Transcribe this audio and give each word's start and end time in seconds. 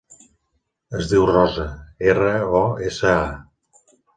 Es 0.99 1.09
diu 1.11 1.27
Rosa: 1.31 1.67
erra, 2.15 2.33
o, 2.63 2.65
essa, 2.89 3.17
a. 3.21 3.89